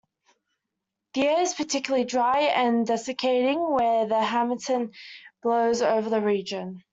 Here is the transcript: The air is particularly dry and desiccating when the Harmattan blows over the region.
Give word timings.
The 1.13 1.27
air 1.27 1.41
is 1.41 1.53
particularly 1.53 2.05
dry 2.05 2.39
and 2.45 2.87
desiccating 2.87 3.59
when 3.59 4.07
the 4.09 4.23
Harmattan 4.23 4.93
blows 5.43 5.83
over 5.83 6.09
the 6.09 6.21
region. 6.21 6.83